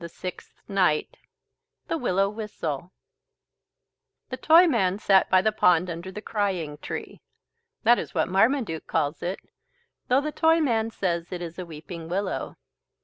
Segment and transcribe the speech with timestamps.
[0.03, 1.15] SIXTH NIGHT
[1.87, 2.91] THE WILLOW WHISTLE
[4.29, 7.21] The Toyman sat by the pond under the "Crying Tree."
[7.83, 9.39] That is what Marmaduke calls it,
[10.07, 12.55] though the Toyman says it is a weeping willow.